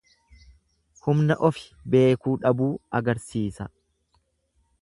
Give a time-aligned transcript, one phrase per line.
[1.07, 1.67] Humna ofi
[1.97, 3.73] beekuu dhabuu agarsiisa.